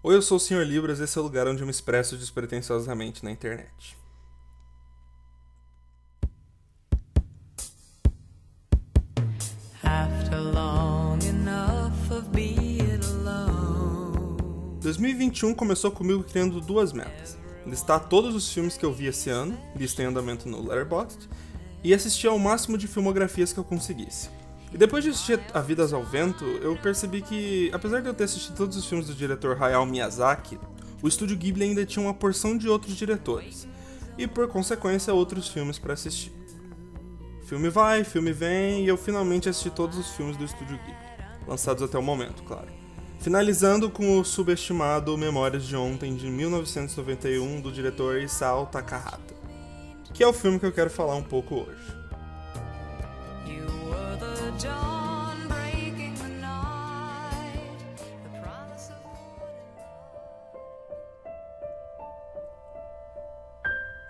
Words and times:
Oi, 0.00 0.14
eu 0.14 0.22
sou 0.22 0.36
o 0.36 0.40
Sr. 0.40 0.62
Libras, 0.62 1.00
esse 1.00 1.18
é 1.18 1.20
o 1.20 1.24
lugar 1.24 1.48
onde 1.48 1.60
eu 1.60 1.66
me 1.66 1.72
expresso 1.72 2.16
despretensiosamente 2.16 3.24
na 3.24 3.32
internet. 3.32 3.98
After 9.82 10.40
long 10.40 11.18
enough 11.28 12.12
of 12.12 12.28
being 12.30 13.00
alone. 13.02 14.36
2021 14.80 15.52
começou 15.56 15.90
comigo 15.90 16.22
criando 16.22 16.60
duas 16.60 16.92
metas: 16.92 17.36
listar 17.66 18.08
todos 18.08 18.36
os 18.36 18.52
filmes 18.52 18.76
que 18.76 18.86
eu 18.86 18.92
vi 18.92 19.06
esse 19.06 19.28
ano, 19.28 19.58
lista 19.74 20.00
em 20.00 20.06
andamento 20.06 20.48
no 20.48 20.62
Letterboxd, 20.62 21.28
e 21.82 21.92
assistir 21.92 22.28
ao 22.28 22.38
máximo 22.38 22.78
de 22.78 22.86
filmografias 22.86 23.52
que 23.52 23.58
eu 23.58 23.64
conseguisse. 23.64 24.30
E 24.72 24.76
depois 24.76 25.02
de 25.02 25.10
assistir 25.10 25.40
A 25.54 25.60
Vidas 25.60 25.92
ao 25.92 26.04
Vento, 26.04 26.44
eu 26.44 26.76
percebi 26.76 27.22
que, 27.22 27.70
apesar 27.72 28.02
de 28.02 28.08
eu 28.08 28.14
ter 28.14 28.24
assistido 28.24 28.56
todos 28.56 28.76
os 28.76 28.84
filmes 28.84 29.06
do 29.06 29.14
diretor 29.14 29.60
Hayao 29.62 29.86
Miyazaki, 29.86 30.58
o 31.02 31.08
estúdio 31.08 31.36
Ghibli 31.36 31.64
ainda 31.64 31.86
tinha 31.86 32.04
uma 32.04 32.12
porção 32.12 32.56
de 32.56 32.68
outros 32.68 32.94
diretores, 32.94 33.66
e 34.18 34.26
por 34.26 34.46
consequência 34.48 35.14
outros 35.14 35.48
filmes 35.48 35.78
para 35.78 35.94
assistir. 35.94 36.32
Filme 37.46 37.70
vai, 37.70 38.04
filme 38.04 38.32
vem, 38.32 38.84
e 38.84 38.88
eu 38.88 38.98
finalmente 38.98 39.48
assisti 39.48 39.70
todos 39.70 39.96
os 39.96 40.10
filmes 40.10 40.36
do 40.36 40.44
estúdio 40.44 40.76
Ghibli, 40.76 40.96
lançados 41.46 41.82
até 41.82 41.96
o 41.96 42.02
momento, 42.02 42.42
claro. 42.42 42.68
Finalizando 43.20 43.90
com 43.90 44.20
o 44.20 44.24
subestimado 44.24 45.16
Memórias 45.16 45.64
de 45.64 45.74
Ontem 45.74 46.14
de 46.14 46.28
1991 46.28 47.60
do 47.60 47.72
diretor 47.72 48.20
Isao 48.20 48.66
Takahata, 48.66 49.34
que 50.12 50.22
é 50.22 50.26
o 50.26 50.32
filme 50.32 50.58
que 50.58 50.66
eu 50.66 50.72
quero 50.72 50.90
falar 50.90 51.16
um 51.16 51.22
pouco 51.22 51.54
hoje. 51.54 51.98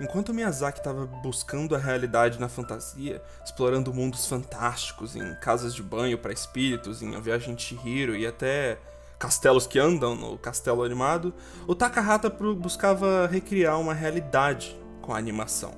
Enquanto 0.01 0.33
Miyazaki 0.33 0.79
estava 0.79 1.07
buscando 1.07 1.75
a 1.75 1.79
realidade 1.79 2.39
na 2.39 2.49
fantasia, 2.49 3.21
explorando 3.45 3.93
mundos 3.93 4.27
fantásticos 4.27 5.17
em 5.17 5.35
casas 5.41 5.75
de 5.75 5.83
banho 5.83 6.17
para 6.17 6.33
espíritos, 6.33 7.03
em 7.03 7.17
A 7.17 7.19
Viagem 7.19 7.55
de 7.55 7.63
Chihiro 7.63 8.15
e 8.15 8.25
até 8.25 8.79
castelos 9.19 9.67
que 9.67 9.77
andam 9.77 10.15
no 10.15 10.39
castelo 10.39 10.85
animado, 10.85 11.35
o 11.67 11.75
Takahata 11.75 12.31
buscava 12.31 13.27
recriar 13.27 13.81
uma 13.81 13.93
realidade 13.93 14.79
com 15.03 15.13
a 15.13 15.19
animação, 15.19 15.75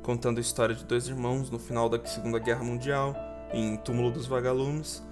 contando 0.00 0.38
a 0.38 0.40
história 0.40 0.74
de 0.74 0.84
dois 0.84 1.08
irmãos 1.08 1.50
no 1.50 1.58
final 1.58 1.88
da 1.88 2.02
Segunda 2.06 2.38
Guerra 2.38 2.62
Mundial, 2.62 3.16
em 3.52 3.76
Túmulo 3.76 4.12
dos 4.12 4.26
Vagalumes, 4.26 5.02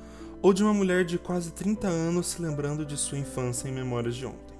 ou 0.40 0.52
de 0.52 0.62
uma 0.62 0.72
mulher 0.72 1.04
de 1.04 1.18
quase 1.18 1.50
30 1.50 1.88
anos 1.88 2.28
se 2.28 2.40
lembrando 2.40 2.86
de 2.86 2.96
sua 2.96 3.18
infância 3.18 3.66
em 3.66 3.72
Memórias 3.72 4.14
de 4.14 4.26
Ontem. 4.26 4.54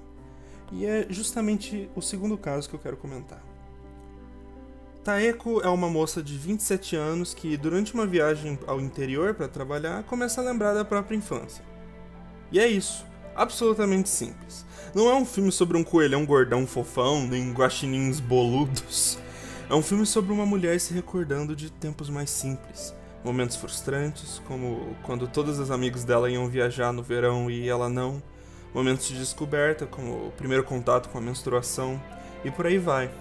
E 0.73 0.85
é 0.85 1.05
justamente 1.09 1.89
o 1.95 2.01
segundo 2.01 2.37
caso 2.37 2.67
que 2.67 2.75
eu 2.75 2.79
quero 2.79 2.97
comentar. 2.97 3.54
Taeko 5.05 5.61
é 5.61 5.69
uma 5.69 5.87
moça 5.87 6.23
de 6.23 6.35
27 6.35 6.95
anos 6.95 7.31
que, 7.31 7.55
durante 7.57 7.93
uma 7.93 8.07
viagem 8.07 8.57
ao 8.65 8.81
interior 8.81 9.35
para 9.35 9.47
trabalhar, 9.47 10.01
começa 10.01 10.41
a 10.41 10.43
lembrar 10.43 10.73
da 10.73 10.83
própria 10.83 11.15
infância. 11.15 11.63
E 12.51 12.59
é 12.59 12.67
isso, 12.67 13.05
absolutamente 13.35 14.09
simples. 14.09 14.65
Não 14.95 15.07
é 15.07 15.13
um 15.13 15.23
filme 15.23 15.51
sobre 15.51 15.77
um 15.77 15.83
coelhão 15.83 16.25
gordão 16.25 16.65
fofão, 16.65 17.27
nem 17.27 17.53
guaxinins 17.53 18.19
boludos. 18.19 19.19
É 19.69 19.75
um 19.75 19.83
filme 19.83 20.07
sobre 20.07 20.33
uma 20.33 20.43
mulher 20.43 20.79
se 20.79 20.91
recordando 20.91 21.55
de 21.55 21.71
tempos 21.71 22.09
mais 22.09 22.31
simples. 22.31 22.91
Momentos 23.23 23.57
frustrantes, 23.57 24.41
como 24.47 24.95
quando 25.03 25.27
todas 25.27 25.59
as 25.59 25.69
amigas 25.69 26.03
dela 26.03 26.31
iam 26.31 26.47
viajar 26.47 26.91
no 26.91 27.03
verão 27.03 27.47
e 27.47 27.69
ela 27.69 27.89
não. 27.89 28.23
Momentos 28.73 29.07
de 29.07 29.19
descoberta, 29.19 29.85
como 29.85 30.29
o 30.29 30.31
primeiro 30.31 30.63
contato 30.63 31.09
com 31.09 31.19
a 31.19 31.21
menstruação, 31.21 32.01
e 32.43 32.49
por 32.49 32.65
aí 32.65 32.79
vai. 32.79 33.11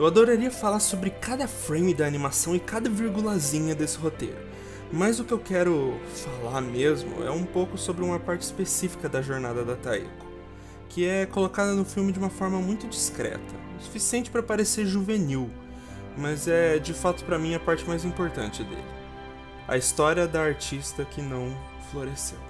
Eu 0.00 0.06
adoraria 0.06 0.50
falar 0.50 0.80
sobre 0.80 1.10
cada 1.10 1.46
frame 1.46 1.92
da 1.92 2.06
animação 2.06 2.56
e 2.56 2.58
cada 2.58 2.88
virgulazinha 2.88 3.74
desse 3.74 3.98
roteiro, 3.98 4.38
mas 4.90 5.20
o 5.20 5.24
que 5.26 5.32
eu 5.32 5.38
quero 5.38 6.00
falar 6.40 6.62
mesmo 6.62 7.22
é 7.22 7.30
um 7.30 7.44
pouco 7.44 7.76
sobre 7.76 8.02
uma 8.02 8.18
parte 8.18 8.40
específica 8.40 9.10
da 9.10 9.20
jornada 9.20 9.62
da 9.62 9.76
Taeko, 9.76 10.26
que 10.88 11.06
é 11.06 11.26
colocada 11.26 11.74
no 11.74 11.84
filme 11.84 12.12
de 12.12 12.18
uma 12.18 12.30
forma 12.30 12.58
muito 12.62 12.88
discreta, 12.88 13.54
o 13.78 13.82
suficiente 13.82 14.30
para 14.30 14.42
parecer 14.42 14.86
juvenil, 14.86 15.50
mas 16.16 16.48
é 16.48 16.78
de 16.78 16.94
fato 16.94 17.22
para 17.22 17.38
mim 17.38 17.54
a 17.54 17.60
parte 17.60 17.86
mais 17.86 18.02
importante 18.02 18.64
dele. 18.64 18.82
A 19.68 19.76
história 19.76 20.26
da 20.26 20.40
artista 20.40 21.04
que 21.04 21.20
não 21.20 21.54
floresceu. 21.90 22.49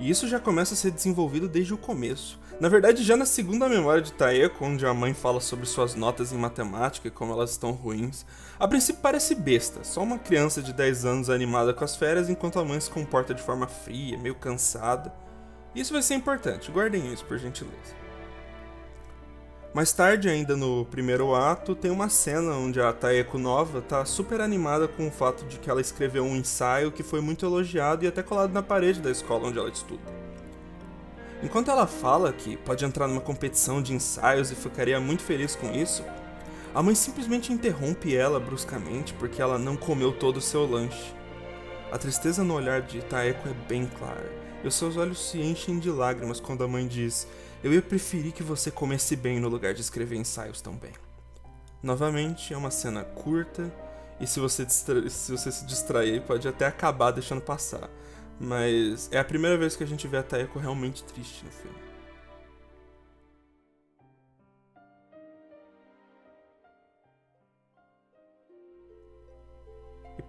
E 0.00 0.08
isso 0.08 0.26
já 0.26 0.40
começa 0.40 0.72
a 0.72 0.76
ser 0.76 0.90
desenvolvido 0.90 1.46
desde 1.46 1.74
o 1.74 1.78
começo. 1.78 2.40
Na 2.58 2.70
verdade, 2.70 3.02
já 3.02 3.18
na 3.18 3.26
segunda 3.26 3.68
memória 3.68 4.00
de 4.00 4.12
Taeko, 4.12 4.64
onde 4.64 4.86
a 4.86 4.94
mãe 4.94 5.12
fala 5.12 5.40
sobre 5.40 5.66
suas 5.66 5.94
notas 5.94 6.32
em 6.32 6.38
matemática 6.38 7.06
e 7.06 7.10
como 7.10 7.32
elas 7.34 7.50
estão 7.50 7.72
ruins, 7.72 8.24
a 8.58 8.66
princípio 8.66 9.02
parece 9.02 9.34
besta, 9.34 9.84
só 9.84 10.02
uma 10.02 10.18
criança 10.18 10.62
de 10.62 10.72
10 10.72 11.04
anos 11.04 11.30
animada 11.30 11.74
com 11.74 11.84
as 11.84 11.96
férias 11.96 12.30
enquanto 12.30 12.58
a 12.58 12.64
mãe 12.64 12.80
se 12.80 12.90
comporta 12.90 13.34
de 13.34 13.42
forma 13.42 13.66
fria, 13.66 14.18
meio 14.18 14.34
cansada. 14.34 15.12
Isso 15.74 15.92
vai 15.92 16.02
ser 16.02 16.14
importante, 16.14 16.72
guardem 16.72 17.12
isso 17.12 17.24
por 17.26 17.38
gentileza. 17.38 17.99
Mais 19.72 19.92
tarde, 19.92 20.28
ainda 20.28 20.56
no 20.56 20.84
primeiro 20.84 21.32
ato, 21.32 21.76
tem 21.76 21.92
uma 21.92 22.08
cena 22.08 22.54
onde 22.54 22.80
a 22.80 22.92
Taeko 22.92 23.38
Nova 23.38 23.80
tá 23.80 24.04
super 24.04 24.40
animada 24.40 24.88
com 24.88 25.06
o 25.06 25.12
fato 25.12 25.44
de 25.44 25.60
que 25.60 25.70
ela 25.70 25.80
escreveu 25.80 26.24
um 26.24 26.34
ensaio 26.34 26.90
que 26.90 27.04
foi 27.04 27.20
muito 27.20 27.46
elogiado 27.46 28.04
e 28.04 28.08
até 28.08 28.20
colado 28.20 28.52
na 28.52 28.64
parede 28.64 29.00
da 29.00 29.12
escola 29.12 29.46
onde 29.46 29.60
ela 29.60 29.68
estuda. 29.68 30.02
Enquanto 31.40 31.70
ela 31.70 31.86
fala 31.86 32.32
que 32.32 32.56
pode 32.56 32.84
entrar 32.84 33.06
numa 33.06 33.20
competição 33.20 33.80
de 33.80 33.94
ensaios 33.94 34.50
e 34.50 34.56
ficaria 34.56 34.98
muito 34.98 35.22
feliz 35.22 35.54
com 35.54 35.72
isso, 35.72 36.04
a 36.74 36.82
mãe 36.82 36.96
simplesmente 36.96 37.52
interrompe 37.52 38.16
ela 38.16 38.40
bruscamente 38.40 39.14
porque 39.14 39.40
ela 39.40 39.56
não 39.56 39.76
comeu 39.76 40.10
todo 40.10 40.38
o 40.38 40.42
seu 40.42 40.68
lanche. 40.68 41.14
A 41.92 41.96
tristeza 41.96 42.42
no 42.42 42.54
olhar 42.54 42.82
de 42.82 43.02
Taeko 43.02 43.48
é 43.48 43.54
bem 43.68 43.86
clara, 43.86 44.32
e 44.64 44.66
os 44.66 44.74
seus 44.74 44.96
olhos 44.96 45.30
se 45.30 45.40
enchem 45.40 45.78
de 45.78 45.90
lágrimas 45.90 46.40
quando 46.40 46.64
a 46.64 46.68
mãe 46.68 46.86
diz: 46.86 47.26
eu 47.62 47.72
ia 47.72 47.82
preferir 47.82 48.32
que 48.32 48.42
você 48.42 48.70
comesse 48.70 49.14
bem 49.16 49.38
no 49.38 49.48
lugar 49.48 49.74
de 49.74 49.80
escrever 49.80 50.16
ensaios 50.16 50.60
tão 50.60 50.74
bem. 50.74 50.92
Novamente, 51.82 52.52
é 52.52 52.56
uma 52.56 52.70
cena 52.70 53.04
curta 53.04 53.72
e 54.20 54.26
se 54.26 54.38
você, 54.38 54.68
se 54.68 55.32
você 55.32 55.50
se 55.50 55.64
distrair, 55.66 56.22
pode 56.22 56.46
até 56.46 56.66
acabar 56.66 57.10
deixando 57.10 57.40
passar. 57.40 57.88
Mas 58.38 59.08
é 59.12 59.18
a 59.18 59.24
primeira 59.24 59.56
vez 59.56 59.76
que 59.76 59.84
a 59.84 59.86
gente 59.86 60.06
vê 60.08 60.18
a 60.18 60.22
Taeko 60.22 60.58
realmente 60.58 61.04
triste 61.04 61.44
no 61.44 61.50
filme. 61.50 61.89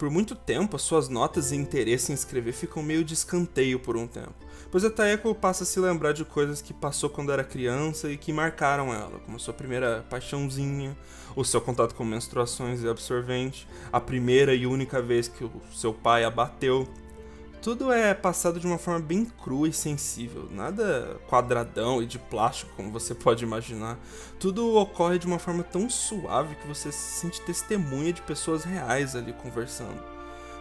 Por 0.02 0.10
muito 0.10 0.34
tempo, 0.34 0.74
as 0.74 0.82
suas 0.82 1.08
notas 1.08 1.52
e 1.52 1.54
interesse 1.54 2.10
em 2.10 2.14
escrever 2.16 2.50
ficam 2.50 2.82
meio 2.82 3.04
de 3.04 3.14
escanteio 3.14 3.78
por 3.78 3.96
um 3.96 4.04
tempo, 4.04 4.34
pois 4.68 4.84
a 4.84 4.90
Taeko 4.90 5.32
passa 5.32 5.62
a 5.62 5.66
se 5.66 5.78
lembrar 5.78 6.10
de 6.10 6.24
coisas 6.24 6.60
que 6.60 6.74
passou 6.74 7.08
quando 7.08 7.30
era 7.30 7.44
criança 7.44 8.10
e 8.10 8.16
que 8.16 8.32
marcaram 8.32 8.92
ela, 8.92 9.20
como 9.20 9.38
sua 9.38 9.54
primeira 9.54 10.04
paixãozinha, 10.10 10.98
o 11.36 11.44
seu 11.44 11.60
contato 11.60 11.94
com 11.94 12.04
menstruações 12.04 12.82
e 12.82 12.88
absorvente, 12.88 13.64
a 13.92 14.00
primeira 14.00 14.52
e 14.56 14.66
única 14.66 15.00
vez 15.00 15.28
que 15.28 15.44
o 15.44 15.52
seu 15.72 15.94
pai 15.94 16.24
a 16.24 16.30
bateu, 16.30 16.88
tudo 17.62 17.92
é 17.92 18.12
passado 18.12 18.58
de 18.58 18.66
uma 18.66 18.76
forma 18.76 18.98
bem 18.98 19.24
crua 19.24 19.68
e 19.68 19.72
sensível, 19.72 20.48
nada 20.50 21.20
quadradão 21.28 22.02
e 22.02 22.06
de 22.06 22.18
plástico 22.18 22.72
como 22.74 22.90
você 22.90 23.14
pode 23.14 23.44
imaginar. 23.44 23.96
Tudo 24.40 24.74
ocorre 24.74 25.16
de 25.16 25.28
uma 25.28 25.38
forma 25.38 25.62
tão 25.62 25.88
suave 25.88 26.56
que 26.56 26.66
você 26.66 26.90
se 26.90 27.20
sente 27.20 27.40
testemunha 27.42 28.12
de 28.12 28.20
pessoas 28.22 28.64
reais 28.64 29.14
ali 29.14 29.32
conversando, 29.32 30.02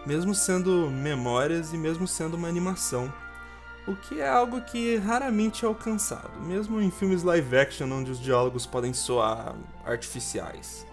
mesmo 0.05 0.35
sendo 0.35 0.91
memórias 0.91 1.73
e 1.73 1.77
mesmo 1.77 2.07
sendo 2.07 2.35
uma 2.37 2.47
animação. 2.47 3.11
O 3.87 3.95
que 3.95 4.21
é 4.21 4.29
algo 4.29 4.61
que 4.61 4.97
raramente 4.97 5.65
é 5.65 5.67
alcançado, 5.67 6.39
mesmo 6.39 6.79
em 6.79 6.91
filmes 6.91 7.23
live 7.23 7.57
action 7.57 7.91
onde 7.91 8.11
os 8.11 8.21
diálogos 8.21 8.67
podem 8.67 8.93
soar 8.93 9.55
artificiais. 9.83 10.85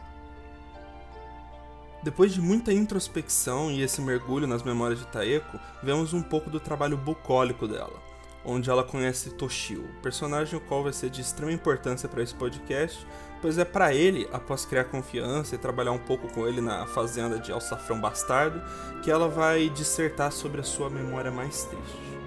Depois 2.03 2.33
de 2.33 2.41
muita 2.41 2.73
introspecção 2.73 3.71
e 3.71 3.83
esse 3.83 4.01
mergulho 4.01 4.47
nas 4.47 4.63
memórias 4.63 5.01
de 5.01 5.07
Taeko, 5.09 5.59
vemos 5.83 6.13
um 6.13 6.23
pouco 6.23 6.49
do 6.49 6.61
trabalho 6.61 6.97
bucólico 6.97 7.67
dela, 7.67 8.01
onde 8.45 8.71
ela 8.71 8.85
conhece 8.85 9.31
Toshio, 9.31 9.85
personagem 10.01 10.57
o 10.57 10.61
qual 10.61 10.83
vai 10.83 10.93
ser 10.93 11.11
de 11.11 11.21
extrema 11.21 11.53
importância 11.53 12.09
para 12.09 12.23
esse 12.23 12.35
podcast, 12.35 13.05
pois 13.43 13.59
é 13.59 13.65
para 13.65 13.93
ele, 13.93 14.29
após 14.33 14.65
criar 14.65 14.85
confiança 14.85 15.55
e 15.55 15.59
trabalhar 15.59 15.93
um 15.93 15.99
pouco 15.99 16.29
com 16.33 16.47
ele 16.47 16.61
na 16.61 16.87
fazenda 16.87 17.39
de 17.39 17.51
Alçafrão 17.51 18.01
Bastardo, 18.01 18.63
que 19.03 19.11
ela 19.11 19.29
vai 19.29 19.69
dissertar 19.69 20.31
sobre 20.31 20.61
a 20.61 20.65
sua 20.65 20.89
memória 20.89 21.33
mais 21.33 21.65
triste. 21.65 22.18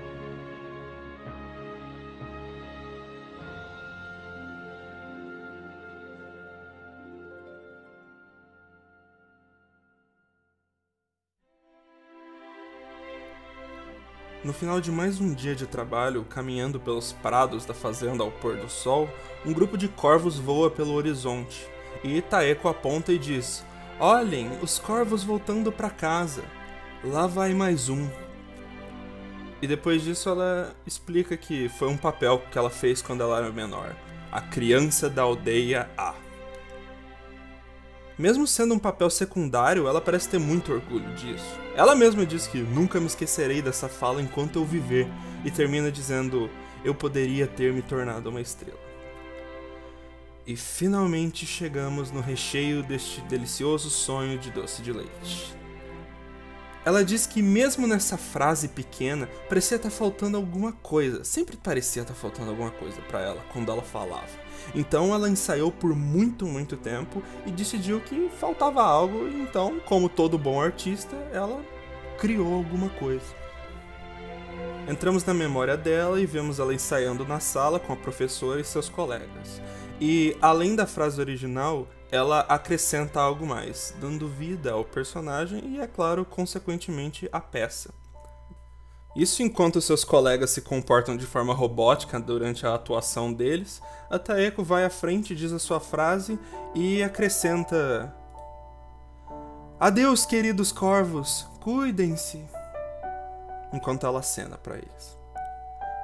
No 14.44 14.54
final 14.54 14.82
de 14.82 14.92
mais 14.92 15.22
um 15.22 15.36
dia 15.36 15.54
de 15.54 15.68
trabalho, 15.68 16.24
caminhando 16.24 16.80
pelos 16.80 17.14
prados 17.14 17.64
da 17.64 17.76
fazenda 17.76 18.24
ao 18.24 18.32
pôr 18.32 18.58
do 18.58 18.68
sol, 18.68 19.08
um 19.46 19.54
grupo 19.54 19.78
de 19.78 19.88
corvos 19.88 20.40
voa 20.40 20.72
pelo 20.72 20.94
horizonte. 20.94 21.70
E 22.04 22.18
Itaeco 22.18 22.68
aponta 22.68 23.14
e 23.14 23.20
diz: 23.20 23.64
Olhem, 24.00 24.50
os 24.64 24.80
corvos 24.80 25.24
voltando 25.24 25.72
para 25.72 25.92
casa. 25.92 26.44
Lá 27.04 27.28
vai 27.28 27.54
mais 27.54 27.88
um. 27.88 28.10
E 29.62 29.68
depois 29.68 30.02
disso 30.02 30.28
ela 30.28 30.76
explica 30.88 31.38
que 31.38 31.70
foi 31.70 31.88
um 31.88 31.98
papel 31.98 32.42
que 32.52 32.58
ela 32.58 32.72
fez 32.72 33.00
quando 33.00 33.22
ela 33.22 33.38
era 33.38 33.52
menor. 33.52 33.96
A 34.32 34.42
criança 34.42 35.08
da 35.08 35.22
aldeia 35.22 35.88
A. 35.96 36.16
Mesmo 38.18 38.46
sendo 38.46 38.74
um 38.74 38.80
papel 38.80 39.10
secundário, 39.10 39.88
ela 39.88 40.02
parece 40.02 40.30
ter 40.30 40.40
muito 40.40 40.72
orgulho 40.72 41.13
disso. 41.16 41.60
Ela 41.75 41.96
mesma 41.96 42.25
diz 42.25 42.46
que 42.48 42.60
nunca 42.60 43.00
me 43.00 43.08
esquecerei 43.08 43.62
dessa 43.62 43.88
fala 43.88 44.22
enquanto 44.22 44.58
eu 44.58 44.66
viver, 44.66 45.08
e 45.44 45.50
termina 45.50 45.92
dizendo: 45.92 46.50
Eu 46.84 46.94
poderia 46.94 47.48
ter 47.48 47.74
me 47.74 47.81
tornado 47.81 48.30
uma 48.30 48.42
estrela. 48.42 48.80
E 50.46 50.56
finalmente 50.56 51.46
chegamos 51.46 52.12
no 52.12 52.19
recheio 52.19 52.84
deste 52.84 53.22
delicioso 53.22 53.90
sonho 53.90 54.38
de 54.38 54.52
doce 54.52 54.81
de 54.81 54.92
leite. 54.92 55.61
Ela 56.83 57.04
diz 57.04 57.28
que 57.28 57.44
mesmo 57.44 57.86
nessa 57.86 58.18
frase 58.18 58.68
pequena, 58.68 59.30
parecia 59.48 59.78
estar 59.78 59.92
faltando 59.92 60.36
alguma 60.38 60.72
coisa. 60.72 61.24
Sempre 61.24 61.56
parecia 61.56 62.01
estar 62.01 62.16
faltando 62.16 62.50
alguma 62.50 62.72
coisa 62.72 63.00
para 63.01 63.22
ela 63.22 63.44
quando 63.54 63.72
ela 63.72 63.83
falava. 63.83 64.30
Então 64.74 65.13
ela 65.13 65.30
ensaiou 65.30 65.72
por 65.72 65.95
muito, 65.95 66.45
muito 66.45 66.75
tempo 66.75 67.22
e 67.45 67.51
decidiu 67.51 68.00
que 68.00 68.30
faltava 68.39 68.81
algo, 68.81 69.28
então, 69.28 69.80
como 69.86 70.10
todo 70.10 70.38
bom 70.38 70.60
artista, 70.60 71.16
ela 71.31 71.63
criou 72.18 72.54
alguma 72.54 72.89
coisa. 72.89 73.42
Entramos 74.89 75.24
na 75.24 75.34
memória 75.34 75.77
dela 75.77 76.19
e 76.19 76.25
vemos 76.25 76.60
ela 76.60 76.74
ensaiando 76.74 77.25
na 77.25 77.39
sala 77.39 77.80
com 77.80 77.94
a 77.94 77.95
professora 77.95 78.60
e 78.60 78.63
seus 78.63 78.89
colegas. 78.89 79.62
E 80.00 80.36
além 80.42 80.75
da 80.75 80.88
frase 80.88 81.22
original, 81.22 81.88
ela 82.12 82.42
acrescenta 82.42 83.22
algo 83.22 83.46
mais, 83.46 83.96
dando 84.00 84.28
vida 84.28 84.74
ao 84.74 84.84
personagem 84.84 85.75
e, 85.75 85.80
é 85.80 85.88
claro, 85.88 86.25
consequentemente, 86.25 87.30
à 87.31 87.40
peça. 87.40 87.94
Isso 89.16 89.42
enquanto 89.42 89.81
seus 89.81 90.04
colegas 90.04 90.52
se 90.52 90.62
comportam 90.62 91.18
de 91.18 91.25
forma 91.25 91.54
robótica 91.54 92.19
durante 92.19 92.66
a 92.66 92.75
atuação 92.75 93.31
deles, 93.31 93.81
a 94.10 94.19
Taeko 94.19 94.63
vai 94.63 94.86
à 94.86 94.90
frente, 94.90 95.36
diz 95.36 95.52
a 95.52 95.60
sua 95.60 95.80
frase 95.80 96.38
e 96.75 97.02
acrescenta: 97.02 98.13
Adeus, 99.80 100.25
queridos 100.25 100.72
corvos, 100.72 101.48
cuidem-se. 101.62 102.46
Enquanto 103.74 104.06
ela 104.06 104.19
acena 104.19 104.58
para 104.58 104.75
eles. 104.75 105.18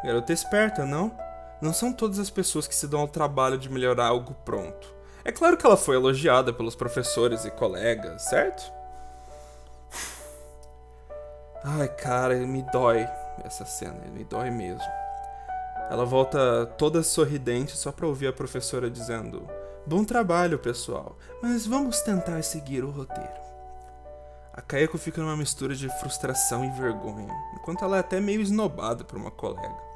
Garota 0.04 0.32
esperta, 0.32 0.86
não? 0.86 1.12
Não 1.62 1.74
são 1.74 1.92
todas 1.92 2.20
as 2.20 2.30
pessoas 2.30 2.68
que 2.68 2.76
se 2.76 2.88
dão 2.88 3.02
ao 3.02 3.08
trabalho 3.08 3.58
de 3.58 3.70
melhorar 3.70 4.08
algo 4.08 4.34
pronto. 4.46 4.97
É 5.28 5.32
claro 5.34 5.58
que 5.58 5.66
ela 5.66 5.76
foi 5.76 5.98
elogiada 5.98 6.54
pelos 6.54 6.74
professores 6.74 7.44
e 7.44 7.52
colegas, 7.52 8.22
certo? 8.22 8.72
Ai, 11.62 11.90
cara, 11.90 12.34
me 12.36 12.62
dói 12.72 13.06
essa 13.44 13.66
cena, 13.66 14.06
me 14.14 14.24
dói 14.24 14.50
mesmo. 14.50 14.90
Ela 15.92 16.06
volta 16.06 16.66
toda 16.78 17.04
sorridente 17.04 17.76
só 17.76 17.92
para 17.92 18.08
ouvir 18.08 18.28
a 18.28 18.34
professora 18.34 18.90
dizendo: 18.90 19.46
Bom 19.86 20.06
trabalho, 20.06 20.58
pessoal, 20.58 21.18
mas 21.44 21.68
vamos 21.68 22.00
tentar 22.00 22.42
seguir 22.42 22.86
o 22.86 22.90
roteiro. 22.90 23.42
A 24.54 24.62
Kaeko 24.62 24.98
fica 24.98 25.22
numa 25.22 25.36
mistura 25.36 25.76
de 25.76 25.90
frustração 26.00 26.64
e 26.64 26.70
vergonha, 26.72 27.36
enquanto 27.54 27.84
ela 27.84 27.98
é 27.98 28.00
até 28.00 28.22
meio 28.22 28.40
esnobada 28.40 29.04
por 29.04 29.18
uma 29.18 29.30
colega. 29.30 29.87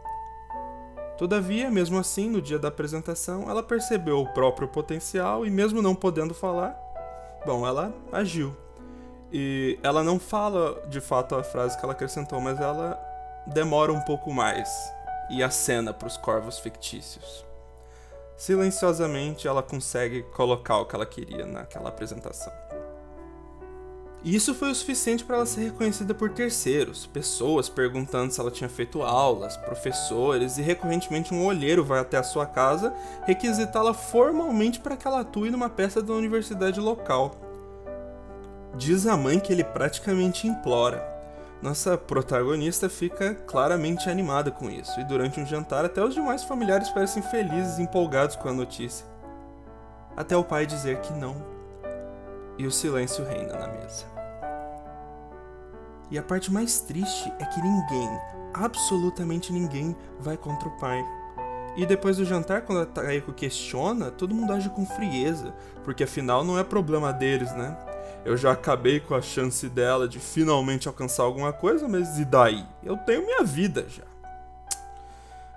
Todavia, 1.22 1.70
mesmo 1.70 2.00
assim, 2.00 2.28
no 2.28 2.42
dia 2.42 2.58
da 2.58 2.70
apresentação, 2.70 3.48
ela 3.48 3.62
percebeu 3.62 4.20
o 4.22 4.34
próprio 4.34 4.68
potencial 4.68 5.46
e, 5.46 5.52
mesmo 5.52 5.80
não 5.80 5.94
podendo 5.94 6.34
falar, 6.34 6.76
bom, 7.46 7.64
ela 7.64 7.94
agiu. 8.12 8.58
E 9.32 9.78
ela 9.84 10.04
não 10.04 10.20
fala 10.20 10.82
de 10.88 11.00
fato 11.00 11.36
a 11.36 11.44
frase 11.44 11.78
que 11.78 11.86
ela 11.86 11.94
acrescentou, 11.94 12.42
mas 12.42 12.60
ela 12.60 13.00
demora 13.46 13.94
um 13.94 14.02
pouco 14.02 14.34
mais 14.34 14.68
e 15.30 15.44
acena 15.44 15.94
para 15.94 16.08
os 16.08 16.18
corvos 16.18 16.58
fictícios. 16.58 17.46
Silenciosamente, 18.36 19.48
ela 19.48 19.62
consegue 19.62 20.24
colocar 20.24 20.80
o 20.80 20.88
que 20.88 20.96
ela 20.96 21.06
queria 21.06 21.46
naquela 21.46 21.90
apresentação. 21.90 22.52
E 24.24 24.36
isso 24.36 24.54
foi 24.54 24.70
o 24.70 24.76
suficiente 24.76 25.24
para 25.24 25.38
ela 25.38 25.46
ser 25.48 25.62
reconhecida 25.62 26.14
por 26.14 26.30
terceiros, 26.30 27.08
pessoas 27.08 27.68
perguntando 27.68 28.32
se 28.32 28.40
ela 28.40 28.52
tinha 28.52 28.70
feito 28.70 29.02
aulas, 29.02 29.58
professores 29.58 30.60
e 30.60 30.62
recorrentemente 30.62 31.34
um 31.34 31.44
olheiro 31.44 31.84
vai 31.84 32.00
até 32.00 32.18
a 32.18 32.24
sua 32.24 32.46
casa 32.46 32.94
requisitá-la 33.26 33.96
formalmente 33.96 34.80
para 34.80 34.96
que 34.96 35.08
ela 35.08 35.22
atue 35.22 35.50
numa 35.50 35.70
peça 35.70 36.04
da 36.04 36.14
universidade 36.14 36.80
local. 36.80 37.36
Diz 38.76 39.08
a 39.08 39.18
mãe 39.18 39.40
que 39.40 39.52
ele 39.52 39.64
praticamente 39.64 40.48
implora. 40.48 41.10
Nossa 41.60 41.98
protagonista 41.98 42.90
fica 42.90 43.34
claramente 43.36 44.10
animada 44.10 44.50
com 44.50 44.70
isso, 44.70 45.00
e 45.00 45.04
durante 45.04 45.40
um 45.40 45.46
jantar 45.46 45.84
até 45.84 46.04
os 46.04 46.14
demais 46.14 46.44
familiares 46.44 46.90
parecem 46.90 47.22
felizes 47.22 47.78
e 47.78 47.84
empolgados 47.84 48.36
com 48.36 48.50
a 48.50 48.54
notícia. 48.54 49.06
Até 50.16 50.36
o 50.36 50.44
pai 50.44 50.66
dizer 50.66 51.00
que 51.02 51.14
não. 51.14 51.36
E 52.58 52.66
o 52.66 52.72
silêncio 52.72 53.24
reina 53.26 53.54
na 53.54 53.68
mesa. 53.68 54.11
E 56.12 56.18
a 56.20 56.24
parte 56.24 56.52
mais 56.52 56.82
triste 56.82 57.32
é 57.40 57.46
que 57.46 57.62
ninguém, 57.62 58.10
absolutamente 58.54 59.54
ninguém, 59.54 59.96
vai 60.20 60.36
contra 60.36 60.68
o 60.68 60.78
pai. 60.78 61.02
E 61.78 61.86
depois 61.86 62.18
do 62.18 62.26
jantar, 62.26 62.64
quando 62.64 62.82
a 62.82 62.86
Taeko 62.86 63.32
questiona, 63.32 64.12
todo 64.12 64.36
mundo 64.36 64.52
age 64.52 64.70
com 64.70 64.86
frieza, 64.86 65.56
porque 65.86 66.04
afinal 66.04 66.44
não 66.44 66.60
é 66.60 66.66
problema 66.66 67.14
deles, 67.14 67.54
né? 67.54 67.78
Eu 68.26 68.36
já 68.36 68.52
acabei 68.52 69.00
com 69.00 69.16
a 69.16 69.22
chance 69.22 69.70
dela 69.70 70.06
de 70.06 70.20
finalmente 70.20 70.90
alcançar 70.90 71.24
alguma 71.24 71.54
coisa, 71.54 71.88
mas 71.88 72.20
e 72.20 72.26
daí? 72.26 72.66
Eu 72.84 72.98
tenho 72.98 73.26
minha 73.26 73.46
vida 73.46 73.88
já. 73.88 74.04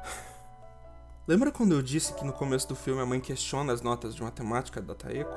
Lembra 1.26 1.50
quando 1.50 1.72
eu 1.72 1.82
disse 1.82 2.14
que 2.14 2.24
no 2.24 2.32
começo 2.32 2.68
do 2.68 2.76
filme 2.76 3.02
a 3.02 3.06
mãe 3.06 3.20
questiona 3.20 3.72
as 3.72 3.82
notas 3.82 4.14
de 4.14 4.22
matemática 4.22 4.80
da 4.80 4.94
Taeko? 4.94 5.34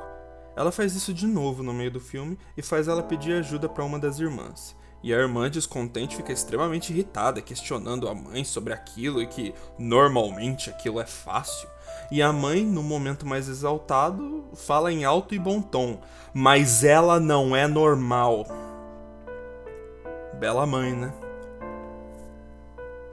Ela 0.56 0.72
faz 0.72 0.96
isso 0.96 1.12
de 1.12 1.25
novo 1.25 1.64
no 1.64 1.74
meio 1.74 1.90
do 1.90 2.00
filme 2.00 2.38
e 2.56 2.62
faz 2.62 2.88
ela 2.88 3.02
pedir 3.02 3.34
ajuda 3.34 3.68
para 3.68 3.84
uma 3.84 3.98
das 3.98 4.19
irmãs. 4.19 4.76
E 5.07 5.14
a 5.14 5.19
irmã 5.19 5.49
descontente 5.49 6.18
fica 6.18 6.33
extremamente 6.33 6.92
irritada, 6.92 7.42
questionando 7.42 8.09
a 8.09 8.14
mãe 8.14 8.44
sobre 8.44 8.73
aquilo 8.73 9.21
e 9.21 9.26
que 9.26 9.54
normalmente 9.80 10.69
aquilo 10.69 10.99
é 10.99 11.06
fácil. 11.06 11.69
E 12.11 12.21
a 12.21 12.33
mãe, 12.33 12.66
no 12.66 12.83
momento 12.83 13.26
mais 13.26 13.47
exaltado, 13.47 14.44
fala 14.54 14.92
em 14.92 15.06
alto 15.06 15.33
e 15.33 15.40
bom 15.40 15.61
tom: 15.61 16.02
Mas 16.33 16.83
ela 16.83 17.21
não 17.21 17.56
é 17.56 17.69
normal. 17.69 18.45
Bela 20.37 20.68
mãe, 20.68 20.92
né? 20.92 21.14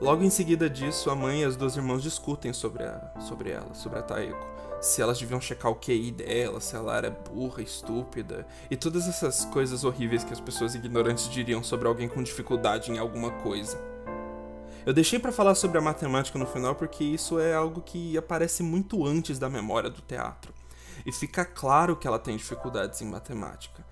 Logo 0.04 0.22
em 0.22 0.28
seguida 0.28 0.68
disso, 0.68 1.08
a 1.08 1.14
mãe 1.14 1.40
e 1.40 1.44
as 1.44 1.56
duas 1.56 1.76
irmãs 1.76 2.02
discutem 2.02 2.52
sobre, 2.52 2.84
a, 2.84 3.14
sobre 3.20 3.48
ela, 3.48 3.72
sobre 3.72 3.98
a 3.98 4.02
Taeko 4.02 4.54
se 4.78 5.00
elas 5.00 5.18
deviam 5.18 5.40
checar 5.40 5.72
o 5.72 5.76
QI 5.76 6.10
dela, 6.12 6.60
se 6.60 6.76
ela 6.76 6.94
era 6.94 7.08
burra, 7.08 7.62
estúpida, 7.62 8.46
e 8.70 8.76
todas 8.76 9.08
essas 9.08 9.46
coisas 9.46 9.82
horríveis 9.82 10.22
que 10.22 10.32
as 10.34 10.40
pessoas 10.40 10.74
ignorantes 10.74 11.26
diriam 11.30 11.62
sobre 11.62 11.88
alguém 11.88 12.06
com 12.06 12.22
dificuldade 12.22 12.92
em 12.92 12.98
alguma 12.98 13.30
coisa. 13.30 13.80
Eu 14.84 14.92
deixei 14.92 15.18
para 15.18 15.32
falar 15.32 15.54
sobre 15.54 15.78
a 15.78 15.80
matemática 15.80 16.38
no 16.38 16.44
final 16.44 16.74
porque 16.74 17.02
isso 17.02 17.40
é 17.40 17.54
algo 17.54 17.80
que 17.80 18.18
aparece 18.18 18.62
muito 18.62 19.06
antes 19.06 19.38
da 19.38 19.48
memória 19.48 19.88
do 19.88 20.02
teatro. 20.02 20.52
E 21.06 21.10
fica 21.10 21.46
claro 21.46 21.96
que 21.96 22.06
ela 22.06 22.18
tem 22.18 22.36
dificuldades 22.36 23.00
em 23.00 23.06
matemática. 23.06 23.82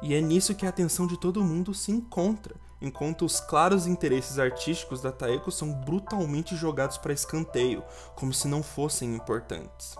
E 0.00 0.14
é 0.14 0.20
nisso 0.20 0.54
que 0.54 0.66
a 0.66 0.68
atenção 0.68 1.06
de 1.06 1.18
todo 1.18 1.42
mundo 1.42 1.74
se 1.74 1.90
encontra, 1.90 2.54
enquanto 2.80 3.24
os 3.24 3.40
claros 3.40 3.86
interesses 3.86 4.38
artísticos 4.38 5.00
da 5.00 5.10
Taeko 5.10 5.50
são 5.50 5.72
brutalmente 5.72 6.56
jogados 6.56 6.98
para 6.98 7.12
escanteio, 7.12 7.82
como 8.14 8.32
se 8.32 8.46
não 8.46 8.62
fossem 8.62 9.14
importantes 9.14 9.96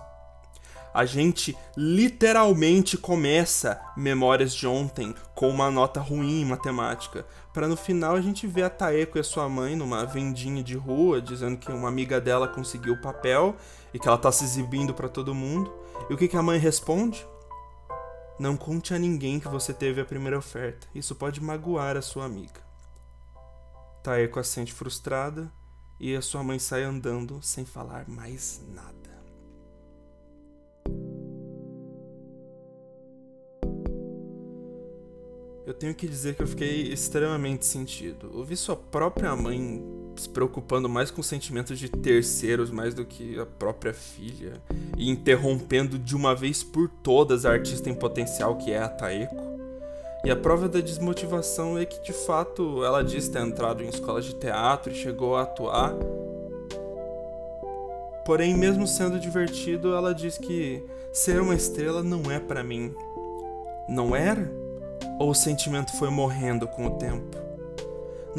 a 0.93 1.05
gente 1.05 1.57
literalmente 1.77 2.97
começa 2.97 3.79
Memórias 3.95 4.53
de 4.53 4.67
Ontem 4.67 5.13
com 5.35 5.49
uma 5.49 5.69
nota 5.69 5.99
ruim 5.99 6.41
em 6.41 6.45
matemática, 6.45 7.25
para 7.53 7.67
no 7.67 7.77
final 7.77 8.15
a 8.15 8.21
gente 8.21 8.47
ver 8.47 8.63
a 8.63 8.69
Taeko 8.69 9.17
e 9.17 9.21
a 9.21 9.23
sua 9.23 9.47
mãe 9.47 9.75
numa 9.75 10.05
vendinha 10.05 10.63
de 10.63 10.75
rua 10.75 11.21
dizendo 11.21 11.57
que 11.57 11.71
uma 11.71 11.87
amiga 11.87 12.19
dela 12.19 12.47
conseguiu 12.47 12.93
o 12.93 13.01
papel 13.01 13.55
e 13.93 13.99
que 13.99 14.07
ela 14.07 14.17
tá 14.17 14.31
se 14.31 14.43
exibindo 14.43 14.93
para 14.93 15.09
todo 15.09 15.35
mundo. 15.35 15.71
E 16.09 16.13
o 16.13 16.17
que, 16.17 16.27
que 16.27 16.37
a 16.37 16.43
mãe 16.43 16.59
responde? 16.59 17.25
Não 18.39 18.55
conte 18.55 18.93
a 18.93 18.99
ninguém 18.99 19.39
que 19.39 19.49
você 19.49 19.73
teve 19.73 19.99
a 19.99 20.05
primeira 20.05 20.37
oferta. 20.37 20.87
Isso 20.95 21.13
pode 21.13 21.41
magoar 21.41 21.97
a 21.97 22.01
sua 22.01 22.25
amiga. 22.25 22.61
Taeko 24.01 24.39
assente 24.39 24.73
frustrada 24.73 25.51
e 25.99 26.15
a 26.15 26.21
sua 26.21 26.41
mãe 26.41 26.57
sai 26.57 26.83
andando 26.83 27.41
sem 27.41 27.65
falar 27.65 28.07
mais 28.07 28.61
nada. 28.73 28.99
eu 35.69 35.73
tenho 35.75 35.93
que 35.93 36.07
dizer 36.07 36.33
que 36.33 36.41
eu 36.41 36.47
fiquei 36.47 36.91
extremamente 36.91 37.63
sentido. 37.63 38.31
Ouvir 38.33 38.57
sua 38.57 38.75
própria 38.75 39.35
mãe 39.35 39.79
se 40.15 40.27
preocupando 40.27 40.89
mais 40.89 41.11
com 41.11 41.21
sentimentos 41.21 41.77
de 41.77 41.87
terceiros 41.87 42.71
mais 42.71 42.95
do 42.95 43.05
que 43.05 43.39
a 43.39 43.45
própria 43.45 43.93
filha, 43.93 44.59
e 44.99 45.09
interrompendo 45.09 45.97
de 45.97 46.13
uma 46.13 46.35
vez 46.35 46.61
por 46.61 46.89
todas 46.89 47.45
a 47.45 47.53
artista 47.53 47.89
em 47.89 47.93
potencial 47.93 48.57
que 48.57 48.71
é 48.73 48.79
a 48.79 48.89
Taeko. 48.89 49.57
E 50.25 50.29
a 50.29 50.35
prova 50.35 50.67
da 50.67 50.81
desmotivação 50.81 51.77
é 51.77 51.85
que 51.85 52.03
de 52.03 52.11
fato 52.11 52.83
ela 52.83 53.01
diz 53.01 53.29
ter 53.29 53.39
entrado 53.39 53.81
em 53.81 53.87
escolas 53.87 54.25
de 54.25 54.35
teatro 54.35 54.91
e 54.91 54.95
chegou 54.95 55.37
a 55.37 55.43
atuar. 55.43 55.95
Porém, 58.25 58.55
mesmo 58.55 58.85
sendo 58.85 59.17
divertido, 59.17 59.95
ela 59.95 60.13
diz 60.13 60.37
que 60.37 60.85
ser 61.13 61.39
uma 61.39 61.55
estrela 61.55 62.03
não 62.03 62.29
é 62.29 62.37
para 62.37 62.61
mim. 62.61 62.93
Não 63.87 64.13
era? 64.13 64.51
Ou 65.17 65.29
o 65.31 65.35
sentimento 65.35 65.93
foi 65.97 66.09
morrendo 66.09 66.67
com 66.67 66.85
o 66.85 66.91
tempo? 66.97 67.48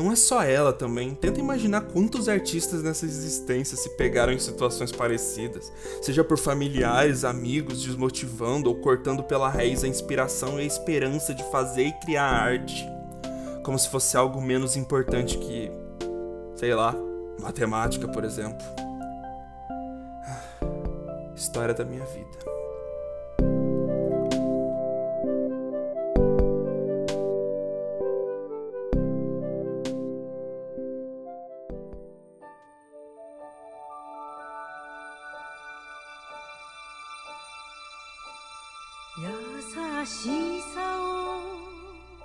Não 0.03 0.11
é 0.11 0.17
só 0.17 0.43
ela 0.43 0.73
também. 0.73 1.15
Tenta 1.15 1.39
imaginar 1.39 1.83
quantos 1.83 2.27
artistas 2.27 2.83
nessa 2.83 3.05
existência 3.05 3.77
se 3.77 3.91
pegaram 3.99 4.33
em 4.33 4.39
situações 4.39 4.91
parecidas, 4.91 5.71
seja 6.01 6.25
por 6.25 6.39
familiares, 6.39 7.23
amigos, 7.23 7.83
desmotivando 7.83 8.71
ou 8.71 8.77
cortando 8.77 9.23
pela 9.23 9.51
raiz 9.51 9.85
a 9.85 9.89
inspiração 9.89 10.59
e 10.59 10.63
a 10.63 10.65
esperança 10.65 11.35
de 11.35 11.45
fazer 11.51 11.83
e 11.83 11.93
criar 12.01 12.25
arte, 12.25 12.89
como 13.63 13.79
se 13.79 13.91
fosse 13.91 14.17
algo 14.17 14.41
menos 14.41 14.75
importante 14.75 15.37
que, 15.37 15.71
sei 16.57 16.75
lá, 16.75 16.95
matemática, 17.39 18.09
por 18.09 18.25
exemplo. 18.25 18.67
História 21.37 21.75
da 21.75 21.85
minha 21.85 22.07
vida. 22.07 22.50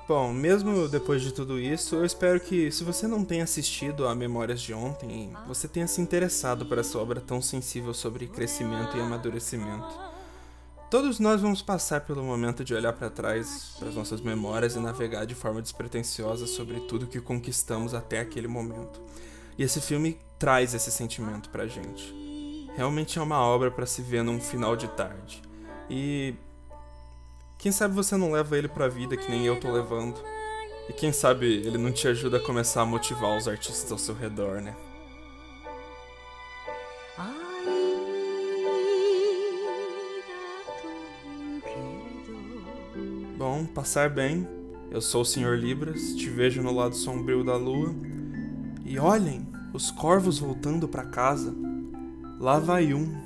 Bom, 0.07 0.31
mesmo 0.31 0.87
depois 0.87 1.21
de 1.21 1.33
tudo 1.33 1.59
isso, 1.59 1.95
eu 1.95 2.05
espero 2.05 2.39
que, 2.39 2.71
se 2.71 2.83
você 2.83 3.07
não 3.07 3.25
tenha 3.25 3.43
assistido 3.43 4.07
a 4.07 4.13
Memórias 4.13 4.61
de 4.61 4.71
Ontem, 4.71 5.33
você 5.47 5.67
tenha 5.67 5.87
se 5.87 5.99
interessado 5.99 6.65
por 6.65 6.77
essa 6.77 6.99
obra 6.99 7.19
tão 7.19 7.41
sensível 7.41 7.91
sobre 7.91 8.27
crescimento 8.27 8.95
e 8.95 9.01
amadurecimento. 9.01 9.99
Todos 10.91 11.19
nós 11.19 11.41
vamos 11.41 11.63
passar 11.63 12.01
pelo 12.01 12.23
momento 12.23 12.63
de 12.63 12.75
olhar 12.75 12.93
para 12.93 13.09
trás, 13.09 13.75
para 13.79 13.89
as 13.89 13.95
nossas 13.95 14.21
memórias 14.21 14.75
e 14.75 14.79
navegar 14.79 15.25
de 15.25 15.33
forma 15.33 15.59
despretensiosa 15.61 16.45
sobre 16.45 16.81
tudo 16.81 17.07
que 17.07 17.19
conquistamos 17.19 17.95
até 17.95 18.19
aquele 18.19 18.47
momento. 18.47 19.01
E 19.57 19.63
esse 19.63 19.81
filme 19.81 20.19
traz 20.37 20.75
esse 20.75 20.91
sentimento 20.91 21.49
pra 21.49 21.65
gente. 21.65 22.13
Realmente 22.75 23.17
é 23.17 23.21
uma 23.21 23.39
obra 23.39 23.71
para 23.71 23.87
se 23.87 24.03
ver 24.03 24.23
num 24.23 24.39
final 24.39 24.75
de 24.75 24.87
tarde. 24.89 25.41
E 25.89 26.35
quem 27.57 27.71
sabe 27.71 27.93
você 27.93 28.15
não 28.15 28.31
leva 28.31 28.57
ele 28.57 28.67
pra 28.67 28.87
vida 28.87 29.17
que 29.17 29.29
nem 29.29 29.45
eu 29.45 29.59
tô 29.59 29.71
levando. 29.71 30.19
E 30.89 30.93
quem 30.93 31.11
sabe 31.11 31.45
ele 31.45 31.77
não 31.77 31.91
te 31.91 32.07
ajuda 32.07 32.37
a 32.37 32.43
começar 32.43 32.81
a 32.81 32.85
motivar 32.85 33.37
os 33.37 33.47
artistas 33.47 33.91
ao 33.91 33.97
seu 33.97 34.13
redor, 34.13 34.61
né? 34.61 34.75
Bom, 43.37 43.65
passar 43.65 44.09
bem. 44.09 44.47
Eu 44.89 45.01
sou 45.01 45.21
o 45.21 45.25
Sr. 45.25 45.55
Libras, 45.55 46.15
te 46.15 46.29
vejo 46.29 46.61
no 46.61 46.73
lado 46.73 46.95
sombrio 46.95 47.43
da 47.43 47.57
lua. 47.57 47.93
E 48.85 48.97
olhem, 48.97 49.47
os 49.73 49.91
corvos 49.91 50.39
voltando 50.39 50.87
para 50.87 51.05
casa. 51.05 51.53
Lá 52.39 52.59
vai 52.59 52.93
um, 52.93 53.24